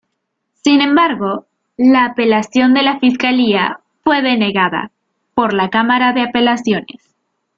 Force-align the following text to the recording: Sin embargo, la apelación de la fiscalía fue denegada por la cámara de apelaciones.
Sin 0.63 0.81
embargo, 0.81 1.45
la 1.77 2.05
apelación 2.05 2.73
de 2.73 2.81
la 2.81 2.97
fiscalía 2.99 3.81
fue 4.03 4.23
denegada 4.23 4.89
por 5.35 5.53
la 5.53 5.69
cámara 5.69 6.11
de 6.13 6.23
apelaciones. 6.23 7.13